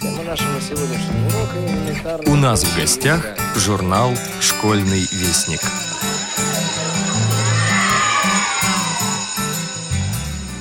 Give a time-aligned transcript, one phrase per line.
[0.00, 2.32] Тема нашего сегодняшнего урока элементарная...
[2.32, 5.60] У нас в гостях журнал «Школьный вестник».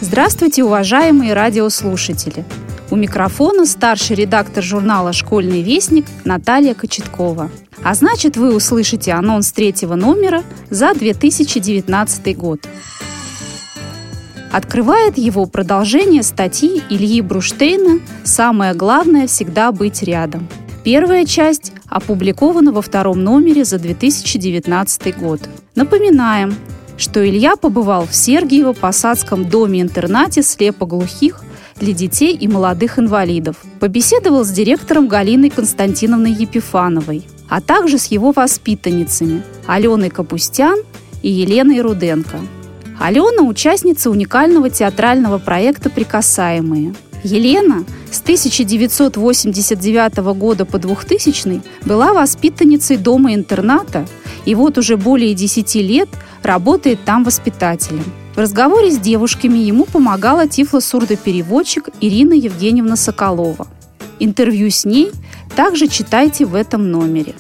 [0.02, 2.44] Здравствуйте, уважаемые радиослушатели!
[2.90, 7.50] У микрофона старший редактор журнала «Школьный вестник» Наталья Кочеткова.
[7.84, 12.68] А значит, вы услышите анонс третьего номера за 2019 год.
[14.52, 20.48] Открывает его продолжение статьи Ильи Бруштейна «Самое главное– всегда быть рядом».
[20.84, 25.40] Первая часть опубликована во втором номере за 2019 год.
[25.76, 26.54] Напоминаем,
[26.98, 31.42] что Илья побывал в Сергиево-Посадском доме-интернате слепоглухих
[31.80, 33.56] для детей и молодых инвалидов.
[33.80, 40.80] Побеседовал с директором Галиной Константиновной Епифановой, а также с его воспитанницами Аленой Капустян
[41.22, 42.40] и Еленой Руденко–
[43.02, 46.94] Алена– участница уникального театрального проекта «Прикасаемые».
[47.24, 54.08] Елена с 1989 года по 2000 была воспитанницей дома-интерната
[54.46, 56.10] и вот уже более 10 лет
[56.44, 58.04] работает там воспитателем.
[58.36, 63.68] В разговоре с девушками ему помогала тифло-сурдопереводчик Ирина Евгеньевна Соколова.
[64.20, 65.10] Интервью с ней
[65.56, 67.34] также читайте в этом номере.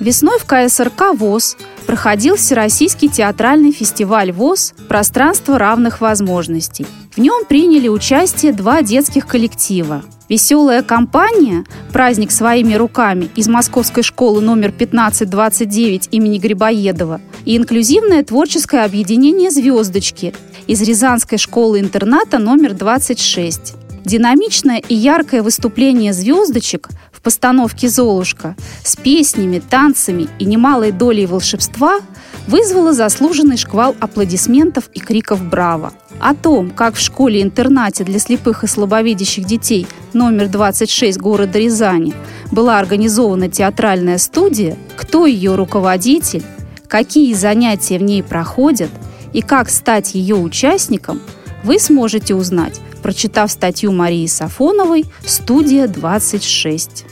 [0.00, 6.86] Весной в КСРК ВОЗ проходил Всероссийский театральный фестиваль ВОЗ «Пространство равных возможностей».
[7.14, 10.02] В нем приняли участие два детских коллектива.
[10.28, 18.84] Веселая компания «Праздник своими руками» из Московской школы номер 1529 имени Грибоедова и инклюзивное творческое
[18.84, 20.34] объединение «Звездочки»
[20.66, 23.74] из Рязанской школы-интерната номер 26.
[24.04, 26.88] Динамичное и яркое выступление звездочек
[27.24, 31.98] постановке «Золушка» с песнями, танцами и немалой долей волшебства
[32.46, 35.92] вызвало заслуженный шквал аплодисментов и криков «Браво!».
[36.20, 42.14] О том, как в школе-интернате для слепых и слабовидящих детей номер 26 города Рязани
[42.52, 46.44] была организована театральная студия, кто ее руководитель,
[46.86, 48.90] какие занятия в ней проходят
[49.32, 51.20] и как стать ее участником,
[51.64, 57.04] вы сможете узнать прочитав статью Марии Сафоновой «Студия 26».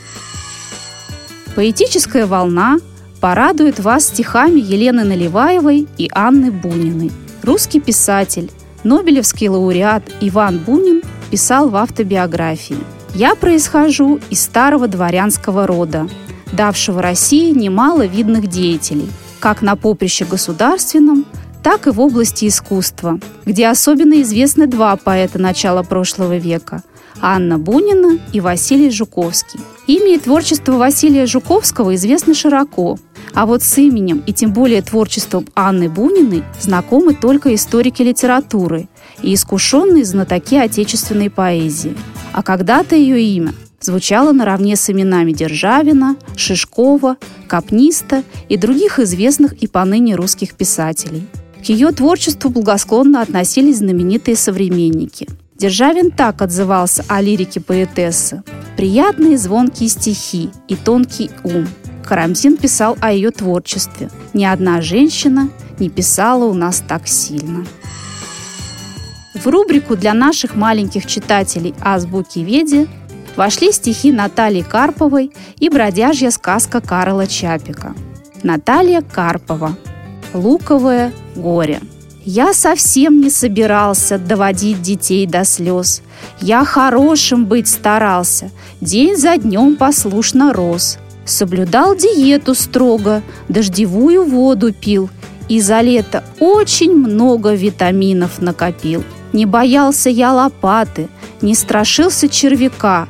[1.54, 2.78] Поэтическая волна
[3.20, 7.12] порадует вас стихами Елены Наливаевой и Анны Буниной.
[7.42, 8.50] Русский писатель,
[8.84, 12.78] Нобелевский лауреат Иван Бунин писал в автобиографии
[13.14, 16.08] «Я происхожу из старого дворянского рода,
[16.52, 19.10] давшего России немало видных деятелей,
[19.40, 21.26] как на поприще государственном,
[21.62, 26.82] так и в области искусства, где особенно известны два поэта начала прошлого века–
[27.20, 29.60] Анна Бунина и Василий Жуковский.
[29.86, 32.98] Имя и творчество Василия Жуковского известны широко,
[33.32, 38.88] а вот с именем и тем более творчеством Анны Буниной знакомы только историки литературы
[39.22, 41.96] и искушенные знатоки отечественной поэзии.
[42.32, 49.68] А когда-то ее имя звучало наравне с именами Державина, Шишкова, Капниста и других известных и
[49.68, 51.24] поныне русских писателей–
[51.62, 55.28] к ее творчеству благосклонно относились знаменитые современники.
[55.56, 58.42] Державин так отзывался о лирике поэтессы.
[58.76, 61.68] «Приятные звонкие стихи и тонкий ум».
[62.04, 64.10] Карамзин писал о ее творчестве.
[64.34, 67.64] «Ни одна женщина не писала у нас так сильно».
[69.34, 72.88] В рубрику для наших маленьких читателей «Азбуки Веди»
[73.36, 77.94] вошли стихи Натальи Карповой и бродяжья сказка Карла Чапика.
[78.42, 79.76] Наталья Карпова–
[80.34, 81.80] луковое горе.
[82.24, 86.02] Я совсем не собирался доводить детей до слез.
[86.40, 88.50] Я хорошим быть старался,
[88.80, 90.98] день за днем послушно рос.
[91.24, 95.10] Соблюдал диету строго, дождевую воду пил
[95.48, 99.04] и за лето очень много витаминов накопил.
[99.32, 101.08] Не боялся я лопаты,
[101.40, 103.08] не страшился червяка,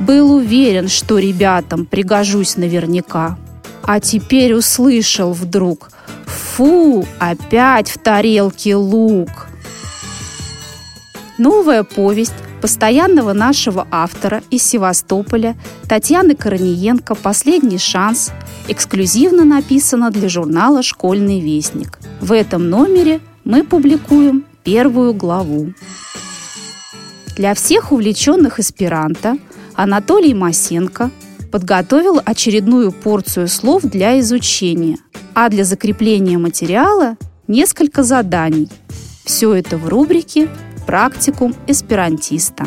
[0.00, 3.38] был уверен, что ребятам пригожусь наверняка.
[3.82, 5.90] А теперь услышал вдруг,
[6.56, 9.48] Фу, опять в тарелке лук.
[11.36, 15.56] Новая повесть постоянного нашего автора из Севастополя
[15.88, 18.30] Татьяны Корниенко «Последний шанс»
[18.68, 21.98] эксклюзивно написана для журнала «Школьный вестник».
[22.20, 25.72] В этом номере мы публикуем первую главу.
[27.34, 29.38] Для всех увлеченных эсперанто
[29.74, 31.10] Анатолий Масенко
[31.54, 34.98] подготовил очередную порцию слов для изучения–
[35.34, 37.16] а для закрепления материала
[37.48, 38.68] несколько заданий.
[39.24, 40.48] Все это в рубрике
[40.86, 42.66] «Практикум эсперантиста».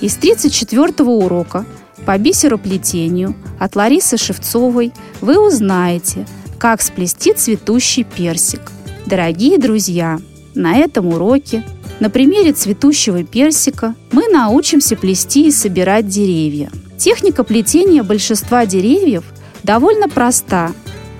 [0.00, 1.64] Из 34 урока
[2.06, 6.26] по бисероплетению от Ларисы Шевцовой вы узнаете,
[6.58, 8.60] как сплести цветущий персик.
[9.06, 10.18] Дорогие друзья,
[10.54, 11.64] на этом уроке
[12.00, 16.70] На примере цветущего персика мы научимся плести и собирать деревья.
[17.00, 19.24] Техника плетения большинства деревьев
[19.62, 20.72] довольно проста.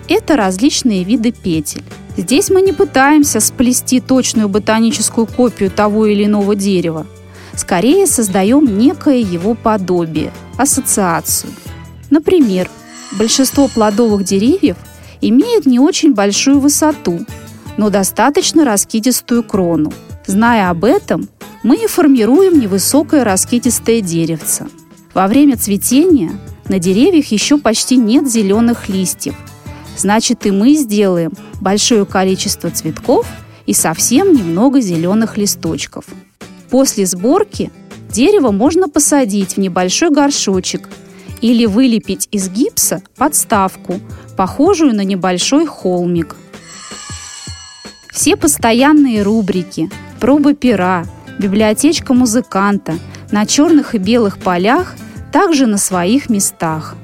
[0.08, 1.82] Это различные виды петель.
[2.18, 7.06] Здесь мы не пытаемся сплести точную ботаническую копию того или иного дерева.
[7.56, 11.50] Скорее создаем некое его подобие, ассоциацию.
[12.10, 12.68] Например,
[13.12, 14.76] большинство плодовых деревьев
[15.22, 17.20] имеет не очень большую высоту,
[17.78, 19.94] но достаточно раскидистую крону.
[20.26, 21.30] Зная об этом,
[21.62, 24.66] мы и формируем невысокое раскидистое деревце.
[25.14, 26.32] Во время цветения
[26.68, 29.34] на деревьях еще почти нет зеленых листьев.
[29.96, 33.26] Значит, и мы сделаем большое количество цветков
[33.66, 36.04] и совсем немного зеленых листочков.
[36.70, 37.72] После сборки
[38.08, 40.88] дерево можно посадить в небольшой горшочек
[41.40, 44.00] или вылепить из гипса подставку,
[44.36, 46.36] похожую на небольшой холмик.
[48.12, 49.90] Все постоянные рубрики,
[50.20, 51.04] пробы пера,
[51.38, 52.94] библиотечка музыканта
[53.32, 54.94] на черных и белых полях
[55.32, 56.96] также на своих местах.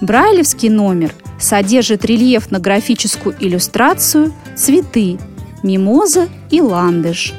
[0.00, 5.18] Брайлевский номер содержит рельефно-графическую иллюстрацию «Цветы»,
[5.62, 7.34] «Мимоза» и «Ландыш».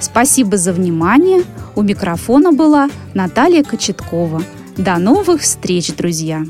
[0.00, 1.42] Спасибо за внимание.
[1.74, 4.42] У микрофона была Наталья Кочеткова.
[4.76, 6.44] До новых встреч, друзья!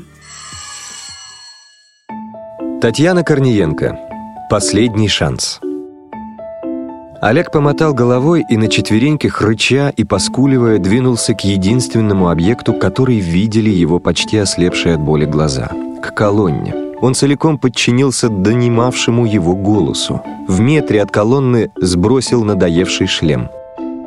[2.81, 3.97] Татьяна Корниенко.
[4.49, 5.59] Последний шанс.
[7.21, 13.69] Олег помотал головой и на четвереньках, рыча и поскуливая, двинулся к единственному объекту, который видели
[13.69, 15.69] его почти ослепшие от боли глаза—
[16.01, 16.73] к колонне.
[17.01, 20.21] Он целиком подчинился донимавшему его голосу.
[20.47, 23.49] В метре от колонны сбросил надоевший шлем.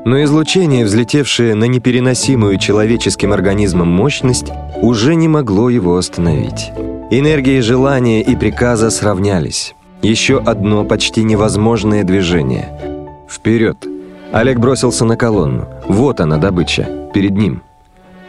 [0.06, 4.50] Но излучение, взлетевшее на непереносимую человеческим организмом мощность,
[4.80, 6.70] уже не могло его остановить.
[7.10, 9.74] Энергии желания и приказа сравнялись.
[10.00, 12.70] Еще одно почти невозможное движение—
[13.32, 13.88] Вперед!
[14.30, 15.66] Олег бросился на колонну.
[15.88, 16.86] Вот она, добыча.
[17.14, 17.62] Перед ним.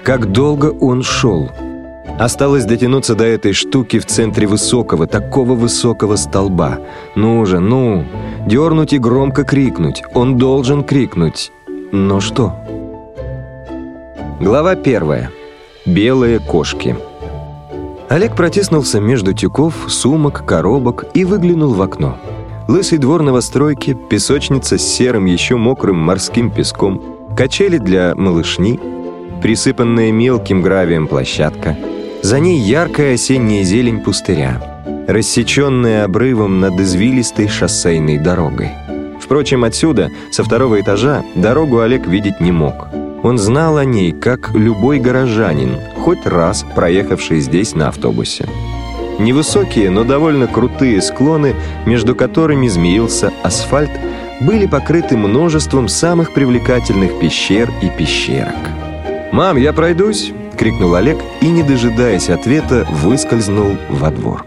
[0.03, 1.49] Как долго он шел.
[2.19, 6.79] Осталось дотянуться до этой штуки в центре высокого, такого высокого столба.
[7.15, 8.05] Ну же, ну!
[8.47, 10.03] Дернуть и громко крикнуть.
[10.13, 11.51] Он должен крикнуть.
[11.91, 12.53] Но что?
[14.39, 15.31] Глава первая.
[15.85, 16.95] Белые кошки.
[18.07, 22.17] Олег протиснулся между тюков, сумок, коробок и выглянул в окно.
[22.73, 28.79] Лысый двор новостройки, песочница с серым еще мокрым морским песком, качели для малышни,
[29.43, 31.77] присыпанная мелким гравием площадка.
[32.23, 34.59] За ней яркая осенняя зелень пустыря,
[35.07, 38.71] рассеченная обрывом над извилистой шоссейной дорогой.
[39.21, 42.87] Впрочем, отсюда, со второго этажа, дорогу Олег видеть не мог.
[43.21, 48.49] Он знал о ней, как любой горожанин, хоть раз проехавший здесь на автобусе.
[49.19, 51.55] Невысокие, но довольно крутые склоны,
[51.85, 53.91] между которыми змеился асфальт,
[54.41, 58.55] были покрыты множеством самых привлекательных пещер и пещерок.
[59.31, 64.45] «Мам, я пройдусь!»— крикнул Олег и, не дожидаясь ответа, выскользнул во двор.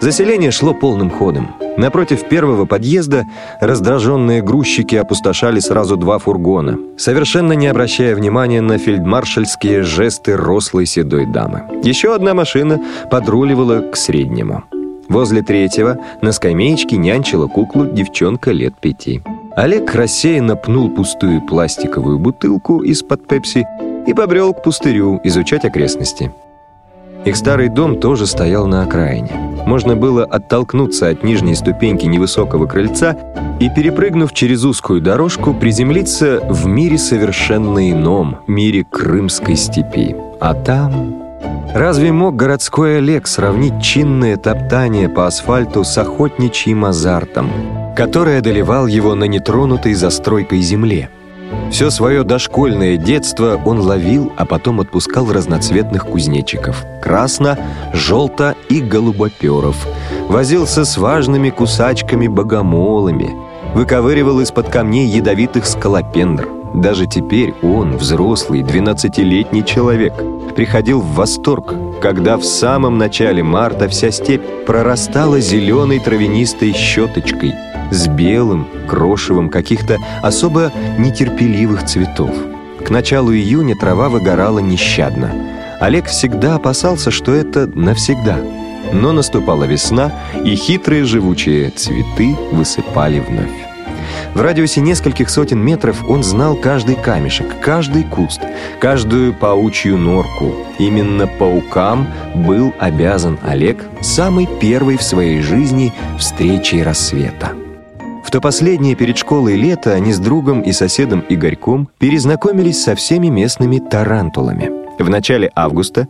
[0.00, 1.54] Заселение шло полным ходом.
[1.76, 3.26] Напротив первого подъезда
[3.60, 11.26] раздраженные грузчики опустошали сразу два фургона, совершенно не обращая внимания на фельдмаршальские жесты рослой седой
[11.26, 11.64] дамы.
[11.84, 12.80] Еще одна машина
[13.10, 14.64] подруливала к среднему.
[15.10, 19.22] Возле третьего на скамеечке нянчила куклу девчонка лет пяти.
[19.54, 23.66] Олег рассеянно пнул пустую пластиковую бутылку из-под пепси
[24.06, 26.32] и побрел к пустырю изучать окрестности.
[27.24, 29.30] Их старый дом тоже стоял на окраине.
[29.66, 33.16] Можно было оттолкнуться от нижней ступеньки невысокого крыльца
[33.60, 40.16] и, перепрыгнув через узкую дорожку, приземлиться в мире совершенно ином, мире Крымской степи.
[40.40, 41.30] А там...
[41.72, 47.48] Разве мог городской Олег сравнить чинное топтание по асфальту с охотничьим азартом,
[47.96, 51.10] который одолевал его на нетронутой застройкой земле?
[51.70, 56.84] Все свое дошкольное детство он ловил, а потом отпускал разноцветных кузнечиков.
[57.00, 57.58] Красно,
[57.92, 59.76] желто и голубоперов.
[60.28, 63.36] Возился с важными кусачками-богомолами.
[63.74, 66.48] Выковыривал из-под камней ядовитых скалопендр.
[66.74, 70.12] Даже теперь он, взрослый, 12-летний человек,
[70.54, 77.54] приходил в восторг, когда в самом начале марта вся степь прорастала зеленой травянистой щеточкой–
[77.90, 82.34] с белым, крошевым каких-то особо нетерпеливых цветов.
[82.84, 85.30] К началу июня трава выгорала нещадно.
[85.80, 88.38] Олег всегда опасался, что это навсегда.
[88.92, 90.12] Но наступала весна,
[90.44, 93.70] и хитрые живучие цветы высыпали вновь.
[94.34, 98.40] В радиусе нескольких сотен метров он знал каждый камешек, каждый куст,
[98.78, 100.54] каждую паучью норку.
[100.78, 107.52] Именно паукам был обязан Олег самой первой в своей жизни встречей рассвета.
[108.30, 113.26] В то последнее перед школой лето они с другом и соседом Игорьком перезнакомились со всеми
[113.26, 114.70] местными тарантулами.
[115.00, 116.06] В начале августа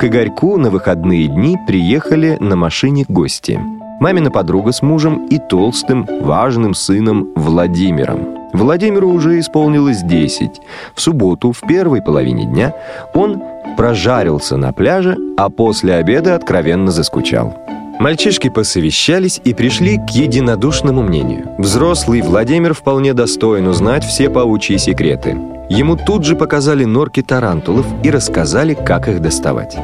[0.00, 3.60] к Игорьку на выходные дни приехали на машине гости.
[4.00, 8.50] Мамина подруга с мужем и толстым, важным сыном Владимиром.
[8.52, 10.60] Владимиру уже исполнилось 10.
[10.96, 12.74] В субботу, в первой половине дня,
[13.14, 13.40] он
[13.76, 17.56] прожарился на пляже, а после обеда откровенно заскучал.
[18.00, 21.50] Мальчишки посовещались и пришли к единодушному мнению.
[21.58, 25.36] Взрослый Владимир вполне достоин узнать все паучьи секреты.
[25.68, 29.76] Ему тут же показали норки тарантулов и рассказали, как их доставать.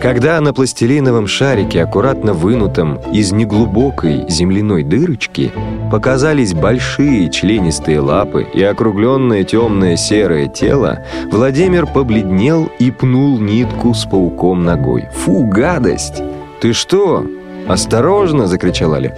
[0.00, 5.50] Когда на пластилиновом шарике, аккуратно вынутом из неглубокой земляной дырочки,
[5.90, 14.04] показались большие членистые лапы и округленное темное серое тело, Владимир побледнел и пнул нитку с
[14.04, 15.08] пауком ногой.
[15.12, 16.22] «Фу, гадость!
[16.60, 17.26] Ты что?»
[17.66, 19.14] «Осторожно!»— закричал Олег.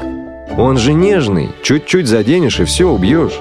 [0.57, 3.41] «Он же нежный, чуть-чуть заденешь и все, убьешь».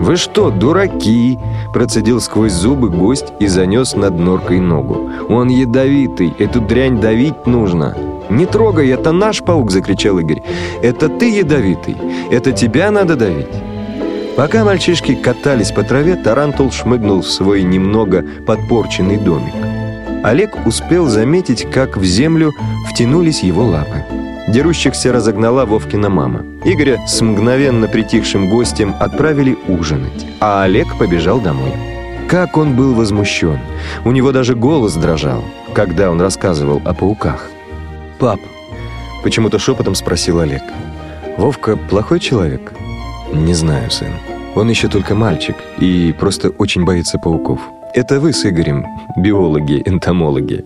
[0.00, 1.38] «Вы что, дураки?»–
[1.72, 5.10] процедил сквозь зубы гость и занес над норкой ногу.
[5.28, 7.96] «Он ядовитый, эту дрянь давить нужно».
[8.30, 10.42] «Не трогай, это наш паук!»– закричал Игорь.
[10.80, 11.96] «Это ты ядовитый,
[12.30, 13.48] это тебя надо давить».
[14.36, 19.71] Пока мальчишки катались по траве, Тарантул шмыгнул в свой немного подпорченный домик.
[20.22, 22.52] Олег успел заметить, как в землю
[22.88, 24.04] втянулись его лапы.
[24.48, 26.44] Дерущихся разогнала Вовкина мама.
[26.64, 31.72] Игоря с мгновенно притихшим гостем отправили ужинать, а Олег побежал домой.
[32.28, 33.58] Как он был возмущен.
[34.04, 37.50] У него даже голос дрожал, когда он рассказывал о пауках.
[38.20, 38.40] «Пап»,—
[39.24, 40.62] почему-то шепотом спросил Олег,
[41.36, 42.72] «Вовка плохой человек?»
[43.32, 44.12] «Не знаю, сын.
[44.54, 47.60] Он еще только мальчик и просто очень боится пауков.
[47.94, 48.86] Это вы с Игорем,
[49.18, 50.64] биологи, энтомологи.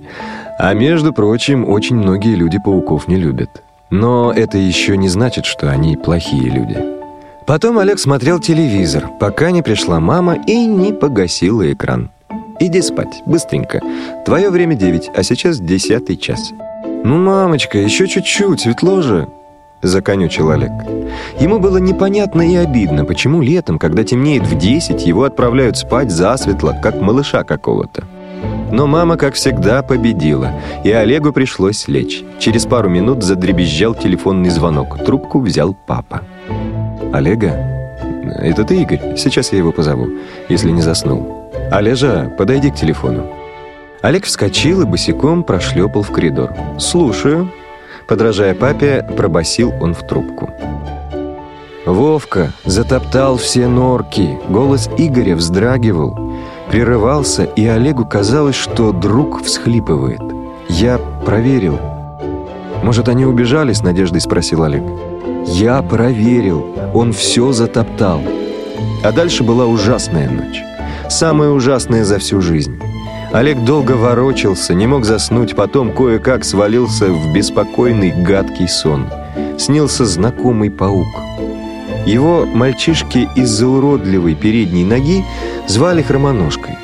[0.58, 3.50] А между прочим, очень многие люди пауков не любят.
[3.90, 6.78] Но это еще не значит, что они плохие люди.
[7.44, 12.10] Потом Олег смотрел телевизор, пока не пришла мама и не погасила экран.
[12.60, 13.80] «Иди спать, быстренько.
[14.24, 16.52] Твое время девять, а сейчас десятый час».
[17.04, 19.28] «Ну, мамочка, еще чуть-чуть, светло же»,—
[19.82, 20.72] законючил Олег.
[21.38, 26.76] Ему было непонятно и обидно, почему летом, когда темнеет в десять, его отправляют спать засветло,
[26.82, 28.04] как малыша какого-то.
[28.72, 30.52] Но мама, как всегда, победила,
[30.84, 32.24] и Олегу пришлось лечь.
[32.38, 35.04] Через пару минут задребезжал телефонный звонок.
[35.04, 36.22] Трубку взял папа.
[37.12, 37.52] «Олега?
[38.42, 39.16] Это ты, Игорь?
[39.16, 40.08] Сейчас я его позову,
[40.48, 41.50] если не заснул.
[41.70, 43.26] Олежа, подойди к телефону».
[44.02, 46.52] Олег вскочил и босиком прошлепал в коридор.
[46.78, 47.50] «Слушаю».
[48.08, 50.50] Подражая папе, пробасил он в трубку.
[51.84, 54.38] Вовка затоптал все норки.
[54.48, 56.26] Голос Игоря вздрагивал
[56.70, 60.20] прерывался, и Олегу казалось, что друг всхлипывает.
[60.68, 61.78] «Я проверил».
[62.82, 64.82] «Может, они убежали?»— с надеждой спросил Олег.
[65.46, 66.66] «Я проверил.
[66.92, 68.20] Он все затоптал».
[69.02, 70.62] А дальше была ужасная ночь.
[71.08, 72.78] Самая ужасная за всю жизнь.
[73.32, 79.08] Олег долго ворочался, не мог заснуть, потом кое-как свалился в беспокойный гадкий сон.
[79.58, 81.06] Снился знакомый паук.
[82.06, 85.24] Его мальчишки из-за уродливой передней ноги
[85.66, 86.76] звали Хромоножкой.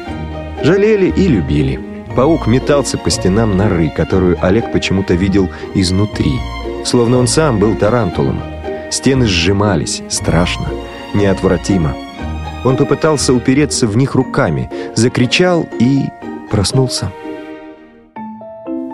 [0.64, 1.80] Жалели и любили.
[2.16, 6.32] Паук метался по стенам норы, которую Олег почему-то видел изнутри.
[6.84, 8.40] Словно он сам был тарантулом.
[8.90, 10.66] Стены сжимались, страшно,
[11.14, 11.94] неотвратимо.
[12.64, 16.08] Он попытался упереться в них руками, закричал и
[16.52, 17.10] проснулся.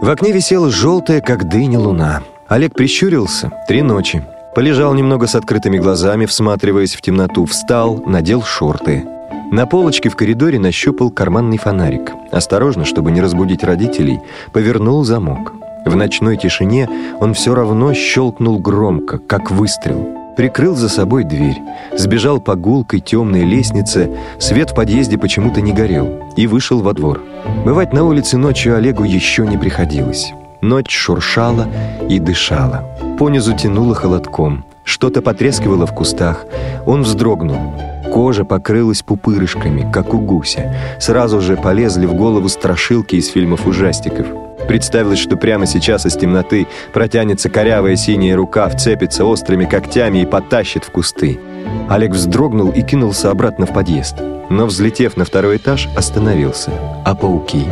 [0.00, 2.22] В окне висела желтая, как дыня, луна.
[2.46, 3.50] Олег прищурился.
[3.66, 4.24] Три ночи.
[4.54, 9.04] Полежал немного с открытыми глазами, всматриваясь в темноту, встал, надел шорты.
[9.50, 12.12] На полочке в коридоре нащупал карманный фонарик.
[12.30, 14.20] Осторожно, чтобы не разбудить родителей,
[14.52, 15.52] повернул замок.
[15.84, 16.88] В ночной тишине
[17.20, 20.17] он все равно щелкнул громко, как выстрел.
[20.38, 21.60] Прикрыл за собой дверь,
[21.96, 27.20] сбежал по гулкой темной лестнице, свет в подъезде почему-то не горел, и вышел во двор.
[27.64, 30.32] Бывать на улице ночью Олегу еще не приходилось.
[30.60, 31.66] Ночь шуршала
[32.08, 32.84] и дышала.
[33.18, 34.64] Понизу тянуло холодком.
[34.84, 36.46] Что-то потрескивало в кустах.
[36.86, 37.74] Он вздрогнул.
[38.12, 40.72] Кожа покрылась пупырышками, как у гуся.
[41.00, 44.28] Сразу же полезли в голову страшилки из фильмов ужастиков.
[44.68, 50.84] Представилось, что прямо сейчас из темноты протянется корявая синяя рука, вцепится острыми когтями и потащит
[50.84, 51.40] в кусты.
[51.88, 54.16] Олег вздрогнул и кинулся обратно в подъезд.
[54.50, 56.70] Но, взлетев на второй этаж, остановился.
[57.04, 57.64] А пауки?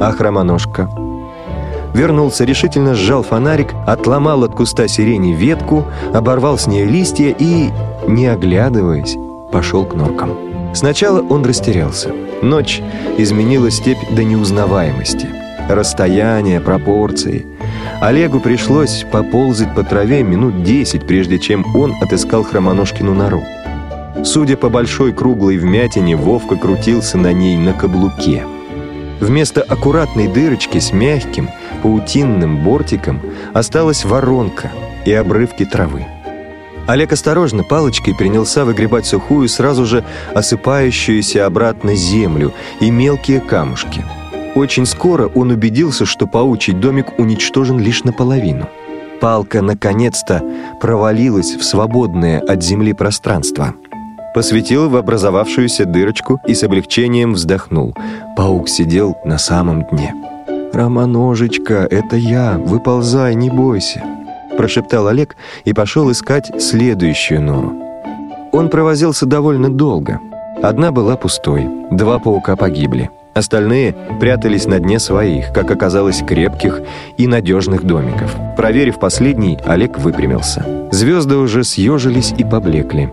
[0.00, 0.90] А хромоножка?
[1.94, 5.84] вернулся, решительно сжал фонарик, отломал от куста сирени ветку,
[6.14, 7.70] оборвал с нее листья и,
[8.08, 9.16] не оглядываясь,
[9.52, 10.74] пошел к норкам.
[10.74, 12.10] Сначала он растерялся.
[12.40, 12.80] Ночь
[13.18, 15.41] изменила степь до неузнаваемости.
[15.68, 17.46] Расстояние, пропорции.
[18.00, 23.42] Олегу пришлось поползать по траве минут десять, прежде чем он отыскал Хромоножкину нору.
[24.24, 28.44] Судя по большой круглой вмятине, Вовка крутился на ней на каблуке.
[29.20, 31.48] Вместо аккуратной дырочки с мягким,
[31.82, 33.20] паутинным бортиком
[33.54, 34.70] осталась воронка
[35.04, 36.06] и обрывки травы.
[36.88, 40.04] Олег осторожно палочкой принялся выгребать сухую, сразу же
[40.34, 44.04] осыпающуюся обратно землю и мелкие камушки.
[44.54, 48.68] Очень скоро он убедился, что паучий домик уничтожен лишь наполовину.
[49.20, 50.42] Палка наконец-то
[50.80, 53.74] провалилась в свободное от земли пространство.
[54.34, 57.94] Посветил в образовавшуюся дырочку и с облегчением вздохнул.
[58.36, 60.14] Паук сидел на самом дне.
[60.72, 64.02] «Романожечка, это я, выползай, не бойся»,
[64.56, 67.72] прошептал Олег и пошел искать следующую нору.
[68.52, 70.20] Он провозился довольно долго.
[70.62, 73.10] Одна была пустой, два паука погибли.
[73.34, 76.82] Остальные прятались на дне своих, как оказалось, крепких
[77.16, 78.34] и надежных домиков.
[78.56, 80.64] Проверив последний, Олег выпрямился.
[80.90, 83.10] Звезды уже съежились и поблекли.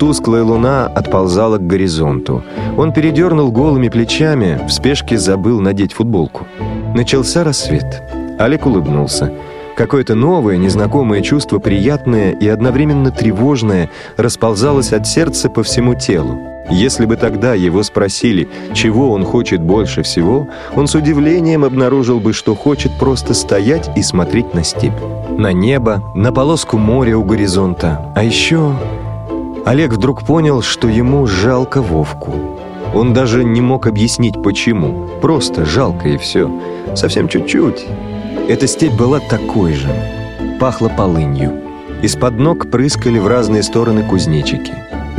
[0.00, 2.42] Тусклая луна отползала к горизонту.
[2.76, 6.46] Он передернул голыми плечами, в спешке забыл надеть футболку.
[6.94, 8.02] Начался рассвет.
[8.38, 9.32] Олег улыбнулся.
[9.76, 16.38] Какое-то новое, незнакомое чувство, приятное и одновременно тревожное, расползалось от сердца по всему телу.
[16.70, 20.46] Если бы тогда его спросили, чего он хочет больше всего,
[20.76, 24.92] он с удивлением обнаружил бы, что хочет просто стоять и смотреть на степь.
[25.36, 28.12] На небо, на полоску моря у горизонта.
[28.14, 28.72] А еще
[29.66, 32.32] Олег вдруг понял, что ему жалко Вовку.
[32.94, 35.08] Он даже не мог объяснить, почему.
[35.20, 36.50] Просто жалко и все.
[36.94, 37.86] Совсем чуть-чуть.
[38.48, 39.88] Эта степь была такой же.
[40.58, 41.52] Пахло полынью.
[42.02, 44.72] Из-под ног прыскали в разные стороны кузнечики.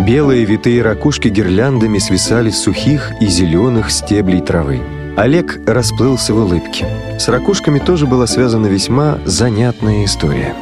[0.06, 4.80] Белые витые ракушки гирляндами свисали с сухих и зеленых стеблей травы.
[5.16, 6.88] Олег расплылся в улыбке.
[7.20, 10.56] С ракушками тоже была связана весьма занятная история.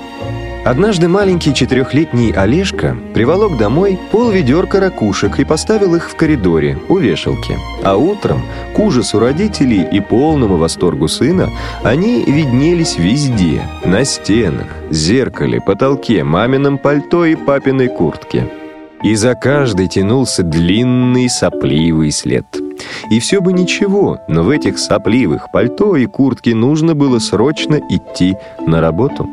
[0.66, 7.58] Однажды маленький четырехлетний Олежка приволок домой полведерка ракушек и поставил их в коридоре у вешалки.
[7.82, 8.42] А утром,
[8.76, 11.50] к ужасу родителей и полному восторгу сына,
[11.82, 18.46] они виднелись везде– на стенах, зеркале, потолке, мамином пальто и папиной куртке.
[19.04, 22.46] И за каждой тянулся длинный сопливый след.
[23.10, 28.36] И все бы ничего, но в этих сопливых пальто и куртке нужно было срочно идти
[28.66, 29.28] на работу.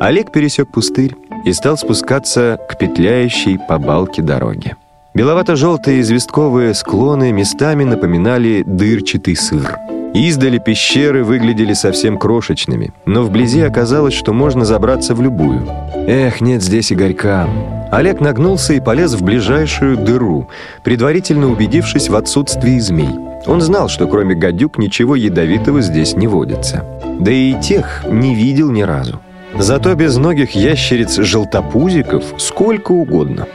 [0.00, 4.76] Олег пересек пустырь и стал спускаться к петляющей по балке дороге.
[5.12, 9.76] Беловато-желтые известковые склоны местами напоминали дырчатый сыр.
[10.14, 15.66] Издали пещеры выглядели совсем крошечными, но вблизи оказалось, что можно забраться в любую.
[16.06, 17.48] Эх, нет здесь Игорька.
[17.92, 20.48] Олег нагнулся и полез в ближайшую дыру,
[20.82, 23.10] предварительно убедившись в отсутствии змей.
[23.46, 26.84] Он знал, что кроме гадюк ничего ядовитого здесь не водится.
[27.18, 29.20] Да и тех не видел ни разу.
[29.58, 33.46] Зато без многих ящериц-желтопузиков сколько угодно.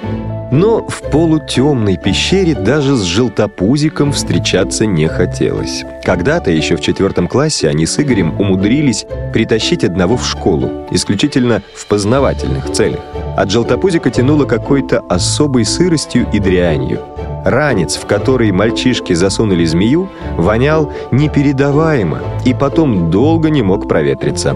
[0.55, 5.83] Но в полутемной пещере даже с желтопузиком встречаться не хотелось.
[6.01, 11.85] Когда-то, еще в четвертом классе, они с Игорем умудрились притащить одного в школу, исключительно в
[11.87, 13.01] познавательных целях.
[13.35, 17.01] От желтопузика тянуло какой-то особой сыростью и дрянью.
[17.43, 24.55] Ранец, в который мальчишки засунули змею, вонял непередаваемо и потом долго не мог проветриться.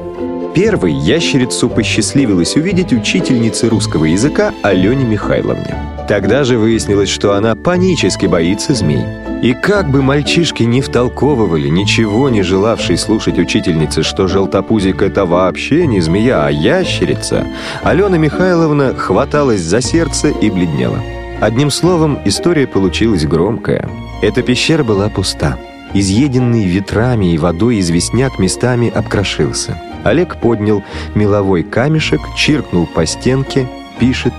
[0.53, 5.75] Первой ящерицу посчастливилось увидеть учительнице русского языка Алене Михайловне.
[6.07, 9.03] Тогда же выяснилось, что она панически боится змей.
[9.43, 15.85] И как бы мальчишки не втолковывали, ничего не желавшей слушать учительницы, что желтопузик— это вообще
[15.85, 17.45] не змея, а ящерица,
[17.83, 20.99] Алена Михайловна хваталась за сердце и бледнела.
[21.39, 23.87] Одним словом, история получилась громкая.
[24.23, 25.57] Эта пещера была пуста.
[25.93, 29.79] Изъеденный ветрами и водой известняк местами обкрошился.
[30.03, 30.83] Олег поднял
[31.15, 33.67] меловой камешек, чиркнул по стенке,
[33.99, 34.33] пишет.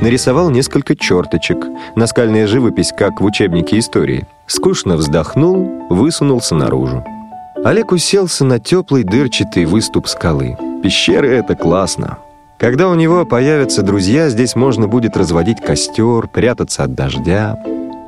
[0.00, 4.26] Нарисовал несколько черточек, наскальная живопись, как в учебнике истории.
[4.46, 7.04] Скучно вздохнул, высунулся наружу.
[7.64, 10.56] Олег уселся на теплый дырчатый выступ скалы.
[10.82, 12.18] Пещеры— это классно.
[12.58, 17.56] Когда у него появятся друзья, здесь можно будет разводить костер, прятаться от дождя.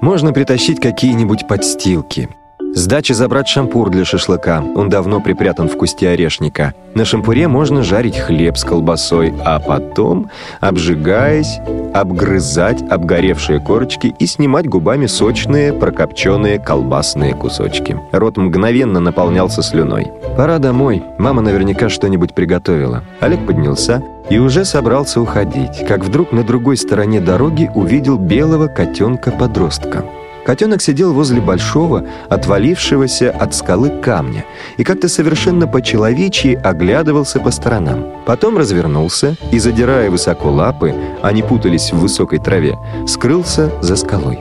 [0.01, 2.29] Можно притащить какие-нибудь подстилки.
[2.73, 6.73] С дачи забрать шампур для шашлыка, он давно припрятан в кусте орешника.
[6.95, 10.31] На шампуре можно жарить хлеб с колбасой, а потом,
[10.61, 11.59] обжигаясь,
[11.93, 17.99] обгрызать обгоревшие корочки и снимать губами сочные прокопченные колбасные кусочки.
[18.13, 20.13] Рот мгновенно наполнялся слюной.
[20.37, 23.03] «Пора домой, мама наверняка что-нибудь приготовила».
[23.19, 30.05] Олег поднялся и уже собрался уходить, как вдруг на другой стороне дороги увидел белого котенка-подростка.
[30.45, 34.45] Котенок сидел возле большого, отвалившегося от скалы камня
[34.77, 38.07] и как-то совершенно по-человечьи оглядывался по сторонам.
[38.27, 44.41] Потом развернулся и, задирая высоко лапы, они путались в высокой траве, скрылся за скалой.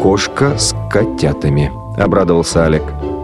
[0.00, 2.82] «Кошка с котятами»,— обрадовался Олег.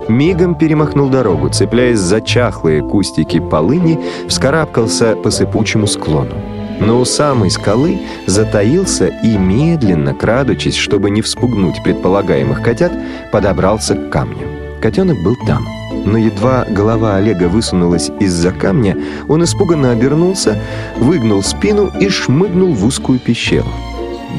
[0.09, 6.35] Мигом перемахнул дорогу, цепляясь за чахлые кустики полыни, вскарабкался по сыпучему склону
[6.81, 12.93] но у самой скалы затаился и медленно, крадучись, чтобы не вспугнуть предполагаемых котят,
[13.31, 14.49] подобрался к камню.
[14.81, 15.66] Котенок был там.
[16.05, 18.97] Но едва голова Олега высунулась из-за камня,
[19.29, 20.59] он испуганно обернулся,
[20.97, 23.69] выгнул спину и шмыгнул в узкую пещеру.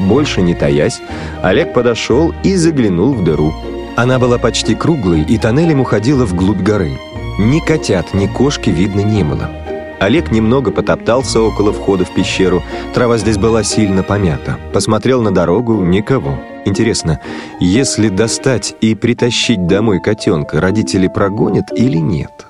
[0.08, 1.00] Больше не таясь,
[1.42, 3.54] Олег подошел и заглянул в дыру.
[3.94, 6.98] Она была почти круглой и тоннелем уходила вглубь горы.
[7.38, 9.61] Ни котят, ни кошки видно не было.
[10.02, 12.60] Олег немного потоптался около входа в пещеру.
[12.92, 14.58] Трава здесь была сильно помята.
[14.72, 16.40] Посмотрел на дорогу— никого.
[16.64, 17.20] Интересно,
[17.60, 22.46] если достать и притащить домой котенка, родители прогонят или нет?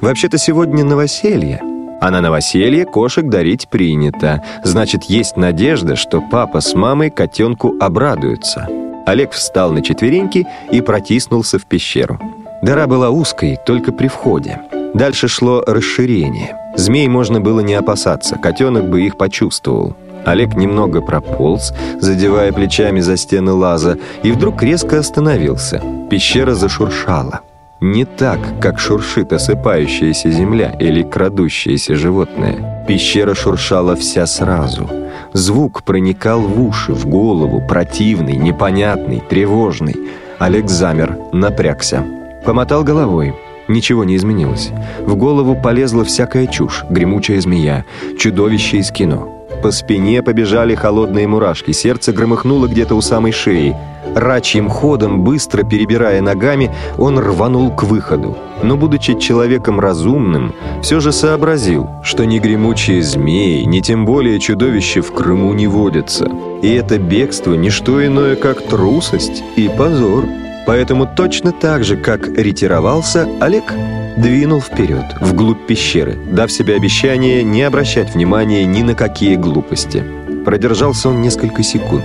[0.00, 1.60] Вообще-то сегодня новоселье.
[2.00, 4.42] А на новоселье кошек дарить принято.
[4.64, 8.66] Значит, есть надежда, что папа с мамой котенку обрадуются.
[9.06, 12.18] Олег встал на четвереньки и протиснулся в пещеру.
[12.62, 14.60] Дыра была узкой, только при входе.
[14.94, 16.56] Дальше шло расширение.
[16.76, 19.96] Змей можно было не опасаться, котенок бы их почувствовал.
[20.24, 25.82] Олег немного прополз, задевая плечами за стены лаза, и вдруг резко остановился.
[26.10, 27.40] Пещера зашуршала.
[27.80, 32.84] Не так, как шуршит осыпающаяся земля или крадущееся животное.
[32.86, 34.90] Пещера шуршала вся сразу.
[35.32, 39.96] Звук проникал в уши, в голову, противный, непонятный, тревожный.
[40.38, 42.04] Олег замер, напрягся.
[42.44, 43.34] Помотал головой.
[43.70, 44.70] Ничего не изменилось.
[45.06, 47.84] В голову полезла всякая чушь, гремучая змея,
[48.18, 49.28] чудовище из кино.
[49.62, 53.76] По спине побежали холодные мурашки, сердце громыхнуло где-то у самой шеи.
[54.16, 58.36] Рачьим ходом, быстро перебирая ногами, он рванул к выходу.
[58.64, 60.52] Но, будучи человеком разумным,
[60.82, 66.28] все же сообразил, что ни гремучие змеи, ни тем более чудовище в Крыму не водятся.
[66.60, 70.24] И это бегство– не что иное, как трусость и позор.
[70.66, 73.72] Поэтому точно так же, как ретировался, Олег
[74.16, 80.04] двинул вперед, вглубь пещеры, дав себе обещание не обращать внимания ни на какие глупости.
[80.44, 82.04] Продержался он несколько секунд,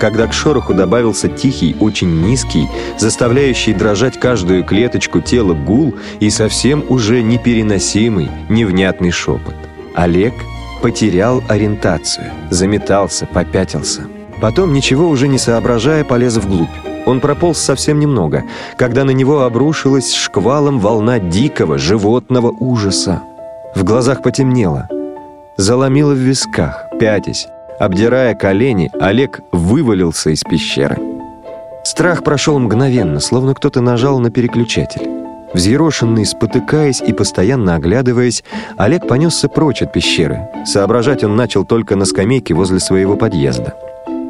[0.00, 6.84] когда к шороху добавился тихий, очень низкий, заставляющий дрожать каждую клеточку тела гул и совсем
[6.88, 9.54] уже непереносимый, невнятный шепот.
[9.94, 10.34] Олег
[10.80, 14.02] потерял ориентацию, заметался, попятился.
[14.40, 16.68] Потом, ничего уже не соображая, полез вглубь.
[17.06, 18.44] Он прополз совсем немного,
[18.76, 23.22] когда на него обрушилась шквалом волна дикого животного ужаса.
[23.74, 24.88] В глазах потемнело.
[25.56, 27.48] Заломило в висках, пятясь.
[27.80, 30.98] Обдирая колени, Олег вывалился из пещеры.
[31.84, 35.08] Страх прошел мгновенно, словно кто-то нажал на переключатель.
[35.52, 38.44] Взъерошенный, спотыкаясь и постоянно оглядываясь,
[38.78, 40.48] Олег понесся прочь от пещеры.
[40.64, 43.74] Соображать он начал только на скамейке возле своего подъезда.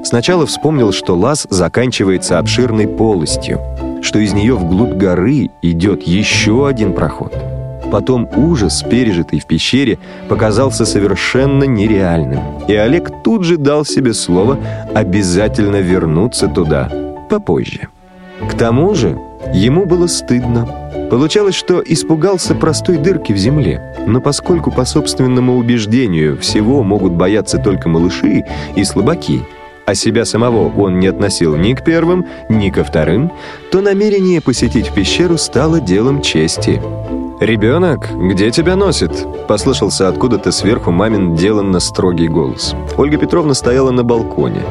[0.05, 3.61] Сначала вспомнил, что лаз заканчивается обширной полостью,
[4.03, 7.33] что из нее вглубь горы идет еще один проход.
[7.91, 12.41] Потом ужас, пережитый в пещере, показался совершенно нереальным.
[12.67, 14.59] И Олег тут же дал себе слово
[14.95, 16.91] обязательно вернуться туда
[17.31, 17.89] попозже.
[18.51, 19.21] К тому же
[19.55, 20.67] ему было стыдно.
[21.11, 27.59] Получалось, что испугался простой дырки в земле, но поскольку по собственному убеждению всего могут бояться
[27.59, 29.43] только малыши и слабаки–
[29.87, 33.33] а себя самого он не относил ни к первым, ни ко вторым,
[33.71, 36.81] то намерение посетить пещеру стало делом чести.
[37.41, 42.77] «Ребенок, где тебя носит?»– послышался откуда-то сверху мамин деланно строгий голос.
[42.97, 44.63] Ольга Петровна стояла на балконе.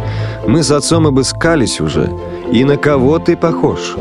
[0.48, 2.10] «Мы с отцом обыскались уже.
[2.50, 3.98] И на кого ты похож?»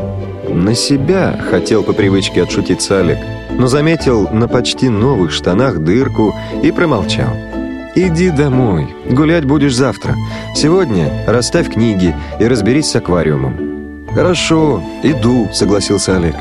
[0.47, 3.19] «На себя»,– хотел по привычке отшутиться Олег,
[3.51, 7.50] но заметил на почти новых штанах дырку и промолчал.
[7.93, 8.87] «Иди домой.
[9.09, 10.15] Гулять будешь завтра.
[10.55, 14.07] Сегодня расставь книги и разберись с аквариумом».
[14.13, 16.35] «Хорошо, иду»,— согласился Олег.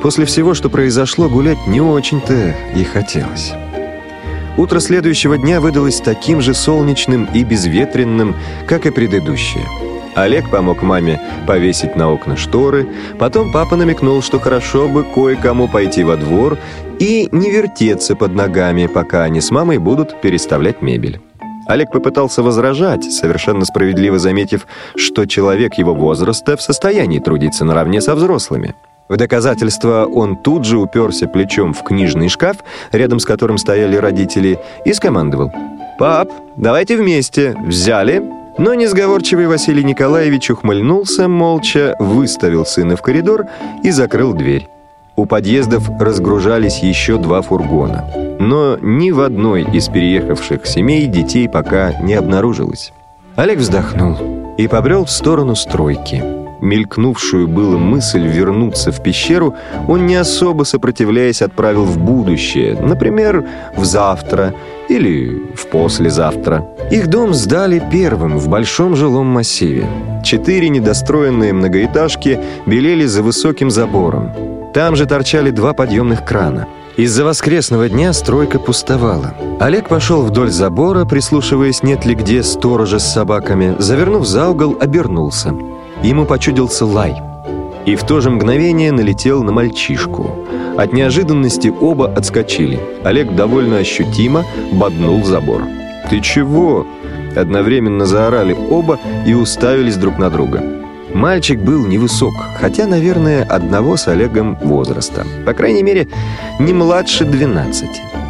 [0.00, 3.52] После всего, что произошло, гулять не очень-то и хотелось.
[4.56, 8.36] Утро следующего дня выдалось таким же солнечным и безветренным,
[8.66, 9.64] как и предыдущее.
[10.14, 12.86] Олег помог маме повесить на окна шторы,
[13.18, 16.58] потом папа намекнул, что хорошо бы кое-кому пойти во двор
[17.02, 21.20] и не вертеться под ногами, пока они с мамой будут переставлять мебель.
[21.66, 28.14] Олег попытался возражать, совершенно справедливо заметив, что человек его возраста в состоянии трудиться наравне со
[28.14, 28.76] взрослыми.
[29.08, 32.58] В доказательство он тут же уперся плечом в книжный шкаф,
[32.92, 35.50] рядом с которым стояли родители, и скомандовал.
[35.98, 37.56] «Пап, давайте вместе.
[37.66, 38.22] Взяли,
[38.58, 43.46] Но несговорчивый Василий Николаевич ухмыльнулся, молча выставил сына в коридор
[43.82, 44.68] и закрыл дверь.
[45.22, 48.04] У подъездов разгружались еще два фургона.
[48.40, 52.92] Но ни в одной из переехавших семей детей пока не обнаружилось.
[53.36, 54.16] Олег вздохнул
[54.58, 56.24] и побрел в сторону стройки.
[56.60, 59.54] Мелькнувшую было мысль вернуться в пещеру,
[59.86, 64.54] он не особо сопротивляясь отправил в будущее, например, в завтра
[64.88, 66.66] или в послезавтра.
[66.90, 69.86] Их дом сдали первым в большом жилом массиве.
[70.24, 74.32] Четыре недостроенные многоэтажки белели за высоким забором.
[74.72, 76.66] Там же торчали два подъемных крана.
[76.96, 79.34] Из-за воскресного дня стройка пустовала.
[79.60, 83.76] Олег пошел вдоль забора, прислушиваясь, нет ли где сторожа с собаками.
[83.78, 85.54] Завернув за угол, обернулся.
[86.02, 87.22] Ему почудился лай.
[87.86, 90.36] И в то же мгновение налетел на мальчишку.
[90.76, 92.80] От неожиданности оба отскочили.
[93.04, 95.62] Олег довольно ощутимо боднул забор.
[96.08, 96.86] «Ты чего?»
[97.34, 100.62] Одновременно заорали оба и уставились друг на друга.
[101.14, 105.26] Мальчик был невысок, хотя, наверное, одного с Олегом возраста.
[105.44, 106.08] По крайней мере,
[106.58, 107.88] не младше 12.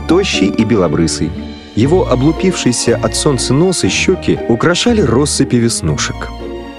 [0.08, 1.30] Тощий и белобрысый.
[1.76, 6.28] Его облупившийся от солнца нос и щеки украшали россыпи веснушек.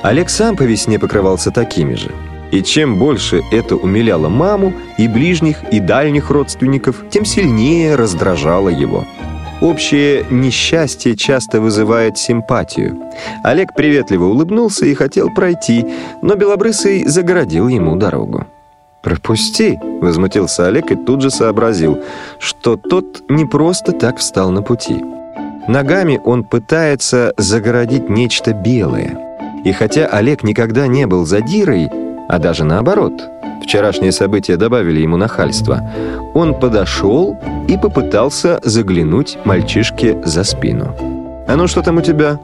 [0.01, 2.11] Олег сам по весне покрывался такими же.
[2.51, 9.05] И чем больше это умиляло маму и ближних, и дальних родственников, тем сильнее раздражало его.
[9.63, 12.99] Общее несчастье часто вызывает симпатию.
[13.45, 15.85] Олег приветливо улыбнулся и хотел пройти,
[16.21, 18.45] но Белобрысый загородил ему дорогу.
[19.01, 21.97] «Пропусти!»— возмутился Олег и тут же сообразил,
[22.39, 25.01] что тот не просто так встал на пути.
[25.69, 29.17] Ногами он пытается загородить нечто белое.
[29.63, 31.87] И хотя Олег никогда не был задирой,
[32.27, 33.13] а даже наоборот,
[33.63, 35.89] вчерашние события добавили ему нахальства,
[36.33, 40.95] он подошел и попытался заглянуть мальчишке за спину.
[41.47, 42.39] «А ну что там у тебя?»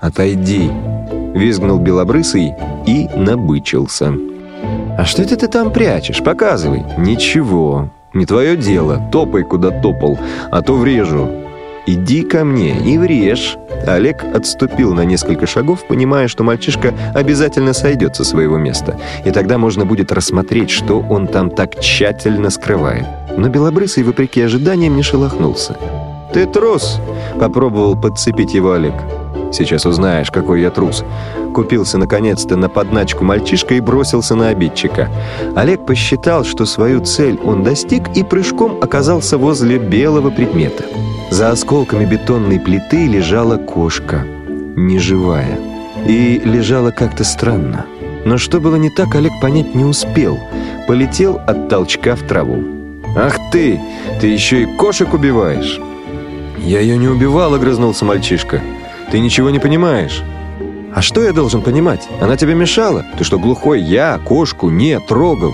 [0.00, 0.70] «Отойди!»—
[1.34, 2.54] визгнул Белобрысый
[2.86, 4.12] и набычился.
[4.98, 6.22] «А что это ты там прячешь?
[6.22, 10.18] Показывай!» «Ничего, не твое дело, топай, куда топал,
[10.50, 11.41] а то врежу!»
[11.86, 18.14] «Иди ко мне и врежь!» Олег отступил на несколько шагов, понимая, что мальчишка обязательно сойдет
[18.14, 23.06] со своего места, и тогда можно будет рассмотреть, что он там так тщательно скрывает.
[23.36, 25.76] Но Белобрысый, вопреки ожиданиям, не шелохнулся.
[26.32, 27.00] «Ты трус!»—
[27.40, 28.94] попробовал подцепить его Олег.
[29.52, 31.04] «Сейчас узнаешь, какой я трус».
[31.54, 35.10] Купился, наконец-то, на подначку мальчишка и бросился на обидчика.
[35.54, 40.84] Олег посчитал, что свою цель он достиг и прыжком оказался возле белого предмета.
[41.30, 44.24] За осколками бетонной плиты лежала кошка,
[44.76, 45.58] неживая.
[46.06, 47.86] И лежала как-то странно.
[48.24, 50.38] Но что было не так, Олег понять не успел.
[50.88, 52.62] Полетел от толчка в траву.
[53.16, 53.80] «Ах ты!
[54.20, 55.78] Ты еще и кошек убиваешь!»
[56.58, 58.60] «Я ее не убивал»,— огрызнулся мальчишка.
[59.12, 60.22] «Ты ничего не понимаешь».
[60.94, 62.08] «А что я должен понимать?
[62.20, 63.04] Она тебе мешала?
[63.18, 63.80] Ты что, глухой?
[63.80, 65.52] Я кошку не трогал.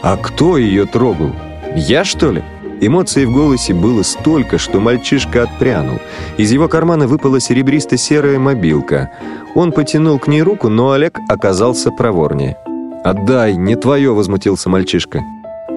[0.00, 1.32] А кто ее трогал?
[1.74, 2.42] Я, что ли?»
[2.80, 5.98] Эмоций в голосе было столько, что мальчишка отпрянул.
[6.38, 9.10] Из его кармана выпала серебристо-серая мобилка.
[9.56, 12.56] Он потянул к ней руку, но Олег оказался проворнее.
[13.02, 15.20] «Отдай, не твое!»— возмутился мальчишка.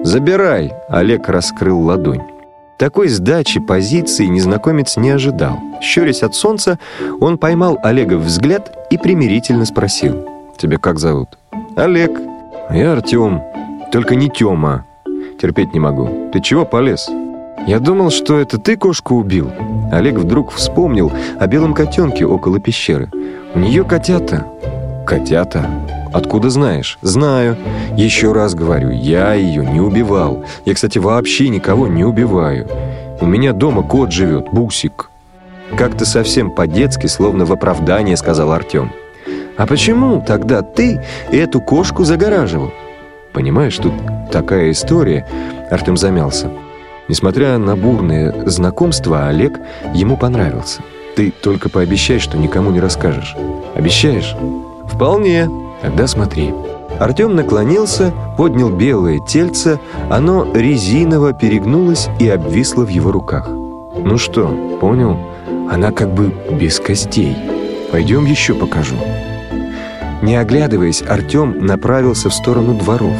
[0.04, 2.22] «Забирай!»— Олег раскрыл ладонь.
[2.78, 5.58] Такой сдачи позиции незнакомец не ожидал.
[5.80, 6.78] Щурясь от солнца,
[7.20, 10.28] он поймал Олега взгляд и примирительно спросил.
[10.56, 11.38] «Тебя как зовут?»
[11.76, 12.10] «Олег».
[12.70, 13.42] «Я Артем.
[13.92, 14.86] Только не Тема.
[15.40, 16.30] Терпеть не могу.
[16.32, 17.08] Ты чего полез?»
[17.66, 19.50] «Я думал, что это ты кошку убил».
[19.92, 23.10] Олег вдруг вспомнил о белом котенке около пещеры.
[23.54, 24.46] «У нее котята».
[25.06, 25.68] «Котята?
[26.14, 27.56] Откуда знаешь?» «Знаю.
[27.96, 30.44] Еще раз говорю, я ее не убивал.
[30.64, 32.68] Я, кстати, вообще никого не убиваю.
[33.20, 35.10] У меня дома кот живет, Бусик».
[35.76, 38.92] Как-то совсем по-детски, словно в оправдание, сказал Артем.
[39.56, 42.72] «А почему тогда ты эту кошку загораживал?»
[43.32, 43.94] «Понимаешь, тут
[44.30, 45.26] такая история...»
[45.68, 46.48] Артем замялся.
[47.08, 49.58] Несмотря на бурные знакомства, Олег
[49.92, 50.80] ему понравился.
[51.16, 53.34] «Ты только пообещай, что никому не расскажешь.
[53.74, 54.36] Обещаешь?»
[54.92, 55.48] «Вполне.
[55.84, 56.54] Тогда смотри».
[56.98, 59.78] Артем наклонился, поднял белое тельце,
[60.10, 63.48] оно резиново перегнулось и обвисло в его руках.
[63.48, 64.48] «Ну что,
[64.80, 65.18] понял?
[65.70, 67.36] Она как бы без костей.
[67.92, 68.96] Пойдем еще покажу».
[70.22, 73.16] Не оглядываясь, Артем направился в сторону дворов.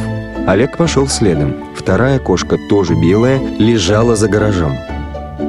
[0.47, 1.53] Олег пошел следом.
[1.75, 4.75] Вторая кошка, тоже белая, лежала за гаражом.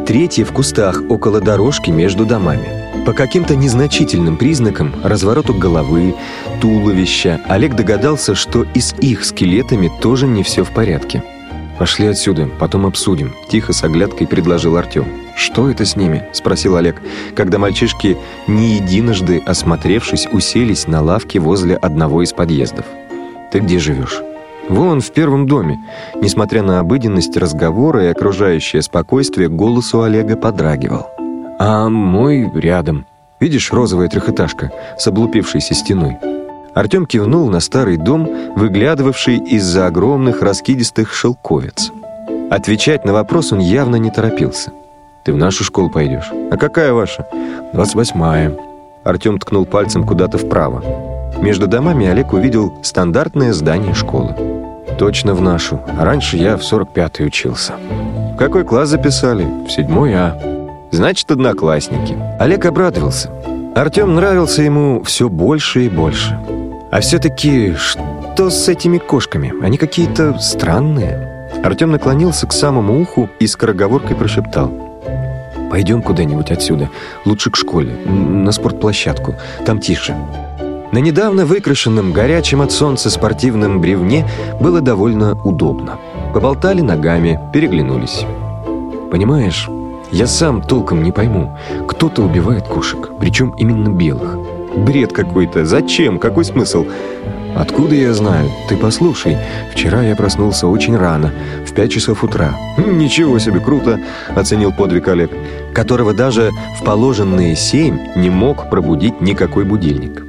[0.07, 2.86] Третья в кустах около дорожки между домами.
[3.07, 6.17] По каким-то незначительным признакам, развороту головы,
[6.61, 11.23] туловища, Олег догадался, что и с их скелетами тоже не все в порядке.
[11.79, 15.05] «Пошли отсюда, потом обсудим»,— тихо с оглядкой предложил Артем.
[15.37, 17.01] «Что это с ними?»— спросил Олег,
[17.37, 18.17] когда мальчишки,
[18.49, 22.87] не единожды осмотревшись, уселись на лавке возле одного из подъездов.
[23.53, 24.21] «Ты где живешь?»
[24.69, 25.79] «Вон, в первом доме».
[26.21, 31.07] Несмотря на обыденность разговора и окружающее спокойствие, голос у Олега подрагивал.
[31.59, 33.07] «А мой рядом.
[33.41, 36.19] Видишь, розовая трехэтажка с облупившейся стеной?»
[36.75, 41.91] Артем кивнул на старый дом, выглядывавший из-за огромных раскидистых шелковец.
[42.51, 44.73] Отвечать на вопрос он явно не торопился.
[45.25, 47.27] «Ты в нашу школу пойдешь?» «А какая ваша?»
[47.73, 48.55] «Двадцать восьмая».
[49.05, 50.83] Артем ткнул пальцем куда-то вправо.
[51.39, 54.35] Между домами Олег увидел стандартное здание школы.
[54.99, 55.81] «Точно в нашу.
[55.99, 57.75] Раньше я в сорок пятый учился».
[58.35, 60.56] «В какой класс записали?» «В седьмой А».
[60.97, 62.17] «Значит, одноклассники».
[62.39, 63.31] Олег обрадовался.
[63.75, 66.41] Артем нравился ему все больше и больше.
[66.91, 69.53] А все-таки что с этими кошками?
[69.63, 71.51] Они какие-то странные.
[71.63, 74.73] Артем наклонился к самому уху и скороговоркой прошептал.
[75.71, 76.89] «Пойдем куда-нибудь отсюда.
[77.27, 77.93] Лучше к школе.
[78.07, 79.35] На спортплощадку.
[79.67, 80.17] Там тише».
[80.93, 84.27] На недавно выкрашенном горячем от солнца спортивном бревне
[84.63, 85.99] было довольно удобно.
[86.33, 88.25] Поболтали ногами, переглянулись.
[89.11, 89.69] «Понимаешь,
[90.13, 91.57] я сам толком не пойму.
[91.89, 94.37] Кто-то убивает кошек, причем именно белых.
[94.77, 95.65] Бред какой-то.
[95.65, 96.19] Зачем?
[96.19, 96.87] Какой смысл?
[97.57, 98.51] Откуда я знаю?
[98.69, 99.39] Ты послушай.
[99.73, 101.33] Вчера я проснулся очень рано,
[101.67, 102.55] в пять часов утра.
[102.77, 103.99] Ничего себе, круто,
[104.35, 105.31] оценил подвиг Олег,
[105.73, 110.23] которого даже в положенные семь не мог пробудить никакой будильник.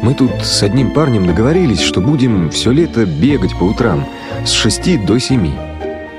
[0.00, 4.06] Мы тут с одним парнем договорились, что будем все лето бегать по утрам
[4.46, 5.52] с шести до семи,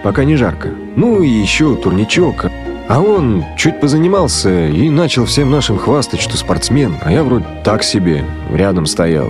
[0.04, 0.70] пока не жарко.
[0.96, 2.52] Ну и еще турничок,
[2.90, 7.84] а он чуть позанимался и начал всем нашим хвастать, что спортсмен, а я вроде так
[7.84, 9.30] себе, рядом стоял.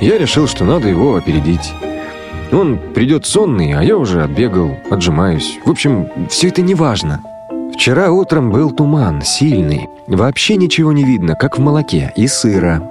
[0.00, 1.72] Я решил, что надо его опередить.
[2.50, 5.60] Он придет сонный, а я уже отбегал, отжимаюсь.
[5.64, 7.22] В общем, все это не важно.
[7.72, 9.88] Вчера утром был туман, сильный.
[10.08, 12.82] Вообще ничего не видно, как в молоке, и сыра.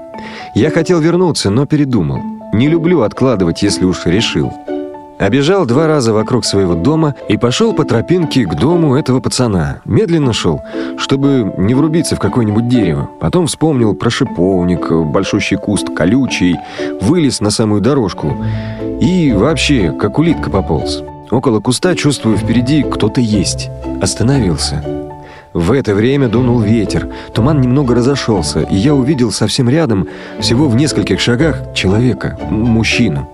[0.55, 2.21] Я хотел вернуться, но передумал.
[2.53, 4.53] Не люблю откладывать, если уж решил.
[5.19, 9.81] Обежал два раза вокруг своего дома и пошел по тропинке к дому этого пацана.
[9.83, 10.61] Медленно шел,
[10.97, 13.09] чтобы не врубиться в какое-нибудь дерево.
[13.19, 16.55] Потом вспомнил про шиповник, большущий куст, колючий,
[17.01, 18.37] вылез на самую дорожку
[19.01, 21.01] и вообще, как улитка пополз.
[21.31, 23.69] Около куста чувствую впереди кто-то есть.
[24.01, 24.83] Остановился.
[25.53, 30.07] В это время дунул ветер, туман немного разошелся, и я увидел совсем рядом,
[30.39, 33.27] всего в нескольких шагах, человека, мужчину.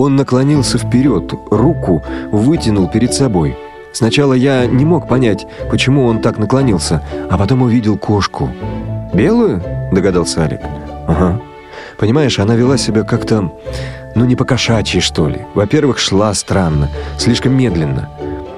[0.00, 3.58] Он наклонился вперед, руку вытянул перед собой.
[3.92, 8.48] Сначала я не мог понять, почему он так наклонился, а потом увидел кошку.
[9.12, 10.60] «Белую?»– догадался Алик.
[11.06, 11.38] «Ага.
[11.98, 13.52] Понимаешь, она вела себя как-то,
[14.14, 15.42] ну не по-кошачьи, что ли.
[15.52, 18.08] Во-первых, шла странно, слишком медленно.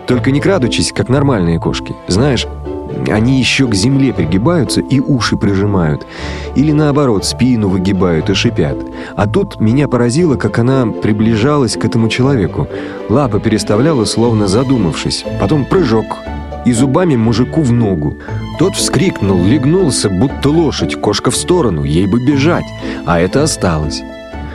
[0.06, 1.92] Только не крадучись, как нормальные кошки.
[2.06, 2.46] Знаешь,
[3.08, 6.06] они еще к земле пригибаются и уши прижимают.
[6.54, 8.76] Или наоборот, спину выгибают и шипят.
[9.16, 12.68] А тут меня поразило, как она приближалась к этому человеку.
[13.08, 15.24] Лапа переставляла, словно задумавшись.
[15.40, 16.18] Потом прыжок.
[16.64, 18.18] И зубами мужику в ногу.
[18.58, 22.66] Тот вскрикнул, легнулся, будто лошадь, кошка в сторону, ей бы бежать.
[23.04, 24.02] А это осталось.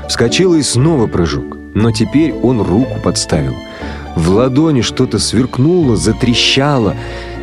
[0.07, 1.57] Вскочила и снова прыжок.
[1.73, 3.55] Но теперь он руку подставил.
[4.17, 6.95] В ладони что-то сверкнуло, затрещало.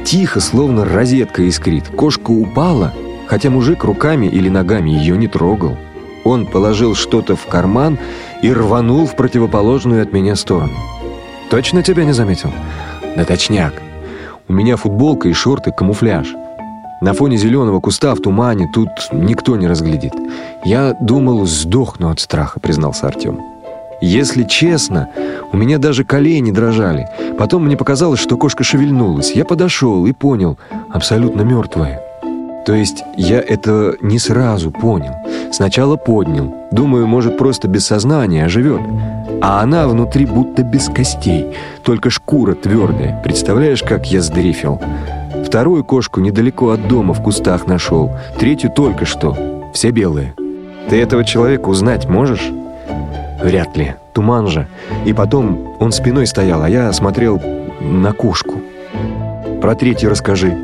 [0.05, 1.87] Тихо, словно розетка искрит.
[1.89, 2.93] Кошка упала,
[3.29, 5.77] хотя мужик руками или ногами ее не трогал.
[6.25, 7.97] Он положил что-то в карман
[8.43, 10.75] и рванул в противоположную от меня сторону.
[11.49, 12.51] «Точно тебя не заметил?»
[13.17, 13.75] «Да точняк.
[14.49, 16.35] У меня футболка и шорты камуфляж.
[17.01, 20.15] На фоне зеленого куста в тумане тут никто не разглядит.
[20.65, 23.54] Я думал, сдохну от страха»,— признался Артем.
[24.01, 25.09] Если честно,
[25.53, 27.09] у меня даже колени дрожали.
[27.39, 29.33] Потом мне показалось, что кошка шевельнулась.
[29.33, 30.59] Я подошел и понял,
[30.91, 32.01] абсолютно мертвая.
[32.67, 35.13] То есть я это не сразу понял.
[35.53, 36.55] Сначала поднял.
[36.73, 38.81] Думаю, может, просто без сознания оживет.
[39.43, 41.55] А она внутри будто без костей.
[41.83, 43.21] Только шкура твердая.
[43.23, 44.81] Представляешь, как я сдрефил?
[45.45, 48.11] Вторую кошку недалеко от дома в кустах нашел.
[48.39, 49.37] Третью только что.
[49.75, 50.35] Все белые.
[50.89, 52.51] Ты этого человека узнать можешь?
[53.45, 53.95] Вряд ли.
[54.15, 54.67] Туман же.
[55.05, 57.39] И потом он спиной стоял, а я смотрел
[57.79, 58.55] на кошку.
[59.61, 60.57] Про третью расскажи.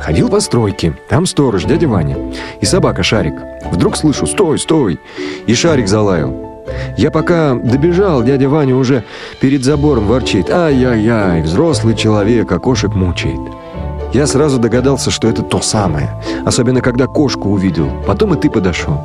[0.00, 0.94] Ходил по стройке.
[1.08, 2.16] Там сторож, дядя Ваня.
[2.60, 3.34] И собака Шарик.
[3.70, 4.98] Вдруг слышу «Стой, стой!»
[5.46, 6.64] И Шарик залаял.
[6.96, 9.04] Я пока добежал, дядя Ваня уже
[9.40, 10.50] перед забором ворчит.
[10.50, 13.40] «Ай-яй-яй, взрослый человек, а кошек мучает».
[14.12, 16.10] Я сразу догадался, что это то самое.
[16.44, 17.88] Особенно, когда кошку увидел.
[18.04, 19.00] Потом и ты подошел.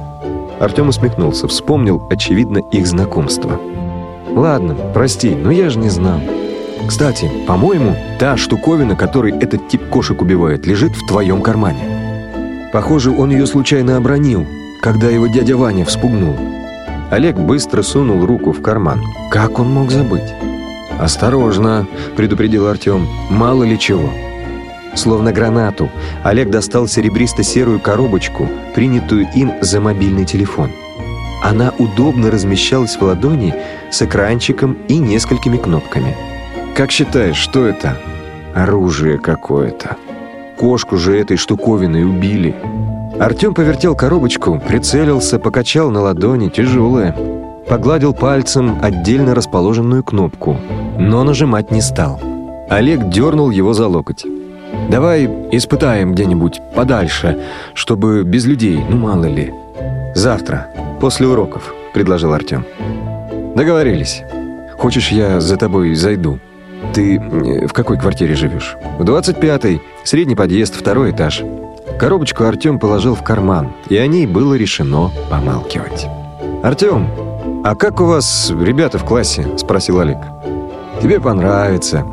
[0.60, 3.60] Артем усмехнулся, вспомнил, очевидно, их знакомство.
[4.30, 6.20] «Ладно, прости, но я же не знал».
[6.88, 12.70] Кстати, по-моему, та штуковина, которой этот тип кошек убивает, лежит в твоем кармане.
[12.72, 14.46] Похоже, он ее случайно обронил,
[14.82, 16.36] когда его дядя Ваня вспугнул.
[17.10, 19.02] Олег быстро сунул руку в карман.
[19.32, 20.34] Как он мог забыть?
[21.00, 23.08] «Осторожно!»— предупредил Артем.
[23.30, 24.10] «Мало ли чего!»
[24.96, 25.90] Словно гранату,
[26.24, 30.72] Олег достал серебристо-серую коробочку, принятую им за мобильный телефон.
[31.44, 33.54] Она удобно размещалась в ладони
[33.92, 36.16] с экранчиком и несколькими кнопками.
[36.76, 37.98] «Как считаешь, что это?»
[38.56, 39.98] «Оружие какое-то.
[40.58, 42.56] Кошку же этой штуковиной убили».
[43.20, 47.16] Артем повертел коробочку, прицелился, покачал на ладони, тяжелая.
[47.68, 50.58] Погладил пальцем отдельно расположенную кнопку,
[50.98, 52.20] но нажимать не стал.
[52.70, 54.26] Олег дернул его за локоть.
[54.90, 57.40] «Давай испытаем где-нибудь подальше,
[57.74, 59.54] чтобы без людей, ну мало ли».
[60.14, 60.68] «Завтра,
[61.02, 62.66] после уроков»,— предложил Артем.
[63.56, 64.24] «Договорились.
[64.78, 66.40] Хочешь, я за тобой зайду?»
[66.94, 71.44] «Ты в какой квартире живешь?» «В 25-й, средний подъезд, второй этаж».
[72.00, 76.08] Коробочку Артем положил в карман, и о ней было решено помалкивать.
[76.64, 77.08] «Артем,
[77.64, 80.18] а как у вас ребята в классе?»– спросил Олег.
[81.02, 82.06] «Тебе понравится.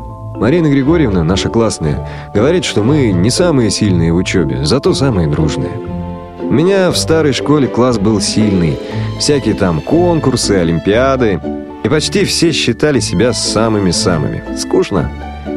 [0.43, 5.71] Марина Григорьевна, наша классная, говорит, что мы не самые сильные в учебе, зато самые дружные.
[6.41, 8.77] У меня в старой школе класс был сильный.
[9.19, 11.39] Всякие там конкурсы, олимпиады.
[11.85, 14.57] И почти все считали себя самыми-самыми.
[14.57, 15.09] Скучно.